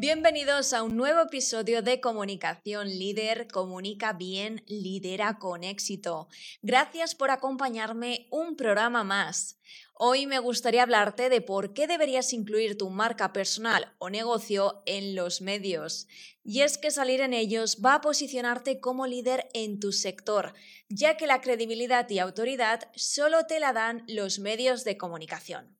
Bienvenidos 0.00 0.74
a 0.74 0.84
un 0.84 0.96
nuevo 0.96 1.22
episodio 1.22 1.82
de 1.82 2.00
Comunicación 2.00 2.86
Líder, 2.86 3.48
Comunica 3.48 4.12
bien, 4.12 4.62
lidera 4.68 5.40
con 5.40 5.64
éxito. 5.64 6.28
Gracias 6.62 7.16
por 7.16 7.32
acompañarme 7.32 8.28
un 8.30 8.54
programa 8.54 9.02
más. 9.02 9.58
Hoy 9.94 10.26
me 10.26 10.38
gustaría 10.38 10.84
hablarte 10.84 11.28
de 11.28 11.40
por 11.40 11.74
qué 11.74 11.88
deberías 11.88 12.32
incluir 12.32 12.78
tu 12.78 12.90
marca 12.90 13.32
personal 13.32 13.92
o 13.98 14.08
negocio 14.08 14.84
en 14.86 15.16
los 15.16 15.40
medios. 15.40 16.06
Y 16.44 16.60
es 16.60 16.78
que 16.78 16.92
salir 16.92 17.20
en 17.20 17.34
ellos 17.34 17.78
va 17.84 17.94
a 17.94 18.00
posicionarte 18.00 18.78
como 18.78 19.08
líder 19.08 19.48
en 19.52 19.80
tu 19.80 19.90
sector, 19.90 20.54
ya 20.88 21.16
que 21.16 21.26
la 21.26 21.40
credibilidad 21.40 22.08
y 22.08 22.20
autoridad 22.20 22.88
solo 22.94 23.46
te 23.46 23.58
la 23.58 23.72
dan 23.72 24.04
los 24.06 24.38
medios 24.38 24.84
de 24.84 24.96
comunicación. 24.96 25.77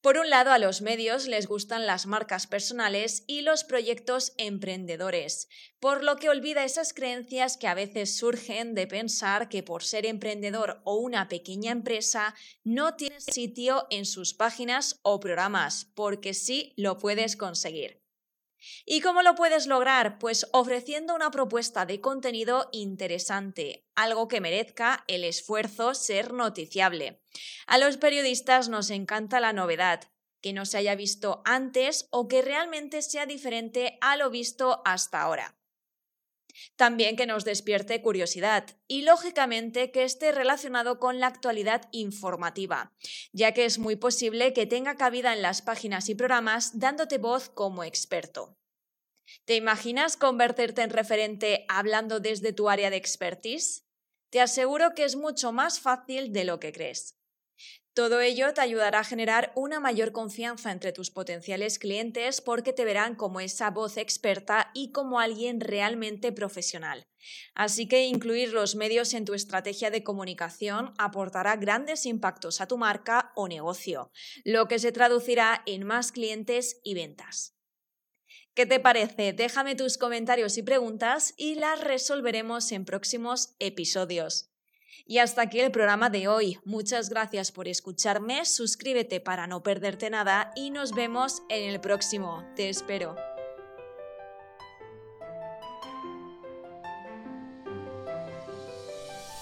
Por 0.00 0.18
un 0.18 0.30
lado, 0.30 0.52
a 0.52 0.58
los 0.58 0.82
medios 0.82 1.26
les 1.26 1.46
gustan 1.46 1.86
las 1.86 2.06
marcas 2.06 2.46
personales 2.46 3.24
y 3.26 3.42
los 3.42 3.64
proyectos 3.64 4.32
emprendedores, 4.36 5.48
por 5.80 6.04
lo 6.04 6.16
que 6.16 6.28
olvida 6.28 6.64
esas 6.64 6.92
creencias 6.92 7.56
que 7.56 7.68
a 7.68 7.74
veces 7.74 8.16
surgen 8.16 8.74
de 8.74 8.86
pensar 8.86 9.48
que 9.48 9.62
por 9.62 9.84
ser 9.84 10.06
emprendedor 10.06 10.80
o 10.84 10.96
una 10.96 11.28
pequeña 11.28 11.72
empresa 11.72 12.34
no 12.64 12.94
tienes 12.96 13.24
sitio 13.24 13.86
en 13.90 14.04
sus 14.04 14.34
páginas 14.34 15.00
o 15.02 15.20
programas, 15.20 15.86
porque 15.94 16.34
sí 16.34 16.72
lo 16.76 16.98
puedes 16.98 17.36
conseguir. 17.36 18.01
¿Y 18.84 19.00
cómo 19.00 19.22
lo 19.22 19.34
puedes 19.34 19.66
lograr? 19.66 20.18
Pues 20.18 20.46
ofreciendo 20.52 21.14
una 21.14 21.30
propuesta 21.30 21.86
de 21.86 22.00
contenido 22.00 22.68
interesante, 22.72 23.84
algo 23.94 24.28
que 24.28 24.40
merezca 24.40 25.04
el 25.08 25.24
esfuerzo 25.24 25.94
ser 25.94 26.32
noticiable. 26.32 27.22
A 27.66 27.78
los 27.78 27.96
periodistas 27.96 28.68
nos 28.68 28.90
encanta 28.90 29.40
la 29.40 29.52
novedad, 29.52 30.10
que 30.40 30.52
no 30.52 30.66
se 30.66 30.78
haya 30.78 30.94
visto 30.94 31.42
antes 31.44 32.08
o 32.10 32.28
que 32.28 32.42
realmente 32.42 33.00
sea 33.02 33.26
diferente 33.26 33.98
a 34.00 34.16
lo 34.16 34.30
visto 34.30 34.82
hasta 34.84 35.22
ahora. 35.22 35.56
También 36.76 37.16
que 37.16 37.26
nos 37.26 37.44
despierte 37.44 38.02
curiosidad 38.02 38.66
y, 38.86 39.02
lógicamente, 39.02 39.90
que 39.90 40.04
esté 40.04 40.32
relacionado 40.32 40.98
con 40.98 41.18
la 41.18 41.26
actualidad 41.26 41.88
informativa, 41.92 42.92
ya 43.32 43.52
que 43.52 43.64
es 43.64 43.78
muy 43.78 43.96
posible 43.96 44.52
que 44.52 44.66
tenga 44.66 44.96
cabida 44.96 45.32
en 45.32 45.42
las 45.42 45.62
páginas 45.62 46.08
y 46.08 46.14
programas 46.14 46.78
dándote 46.78 47.18
voz 47.18 47.48
como 47.48 47.84
experto. 47.84 48.58
¿Te 49.44 49.56
imaginas 49.56 50.16
convertirte 50.16 50.82
en 50.82 50.90
referente 50.90 51.64
hablando 51.68 52.20
desde 52.20 52.52
tu 52.52 52.68
área 52.68 52.90
de 52.90 52.96
expertise? 52.96 53.86
Te 54.30 54.40
aseguro 54.40 54.94
que 54.94 55.04
es 55.04 55.16
mucho 55.16 55.52
más 55.52 55.80
fácil 55.80 56.32
de 56.32 56.44
lo 56.44 56.58
que 56.58 56.72
crees. 56.72 57.18
Todo 57.94 58.22
ello 58.22 58.54
te 58.54 58.62
ayudará 58.62 59.00
a 59.00 59.04
generar 59.04 59.52
una 59.54 59.78
mayor 59.78 60.12
confianza 60.12 60.72
entre 60.72 60.92
tus 60.92 61.10
potenciales 61.10 61.78
clientes 61.78 62.40
porque 62.40 62.72
te 62.72 62.86
verán 62.86 63.14
como 63.14 63.38
esa 63.40 63.70
voz 63.70 63.98
experta 63.98 64.70
y 64.72 64.92
como 64.92 65.20
alguien 65.20 65.60
realmente 65.60 66.32
profesional. 66.32 67.06
Así 67.54 67.86
que 67.86 68.06
incluir 68.06 68.54
los 68.54 68.76
medios 68.76 69.12
en 69.12 69.26
tu 69.26 69.34
estrategia 69.34 69.90
de 69.90 70.02
comunicación 70.02 70.94
aportará 70.96 71.56
grandes 71.56 72.06
impactos 72.06 72.62
a 72.62 72.66
tu 72.66 72.78
marca 72.78 73.30
o 73.36 73.46
negocio, 73.46 74.10
lo 74.44 74.68
que 74.68 74.78
se 74.78 74.90
traducirá 74.90 75.62
en 75.66 75.84
más 75.84 76.12
clientes 76.12 76.80
y 76.82 76.94
ventas. 76.94 77.61
¿Qué 78.54 78.66
te 78.66 78.80
parece? 78.80 79.32
Déjame 79.32 79.74
tus 79.74 79.96
comentarios 79.96 80.58
y 80.58 80.62
preguntas 80.62 81.32
y 81.38 81.54
las 81.54 81.80
resolveremos 81.80 82.70
en 82.72 82.84
próximos 82.84 83.54
episodios. 83.58 84.50
Y 85.06 85.18
hasta 85.18 85.42
aquí 85.42 85.60
el 85.60 85.70
programa 85.70 86.10
de 86.10 86.28
hoy. 86.28 86.58
Muchas 86.64 87.08
gracias 87.08 87.50
por 87.50 87.66
escucharme, 87.66 88.44
suscríbete 88.44 89.20
para 89.20 89.46
no 89.46 89.62
perderte 89.62 90.10
nada 90.10 90.52
y 90.54 90.70
nos 90.70 90.92
vemos 90.92 91.42
en 91.48 91.70
el 91.70 91.80
próximo. 91.80 92.44
Te 92.54 92.68
espero. 92.68 93.16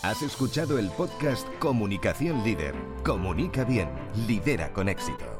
Has 0.02 0.22
escuchado 0.22 0.78
el 0.78 0.88
podcast 0.90 1.46
Comunicación 1.58 2.42
Líder. 2.42 2.74
Comunica 3.04 3.64
bien, 3.64 3.90
lidera 4.26 4.72
con 4.72 4.88
éxito. 4.88 5.39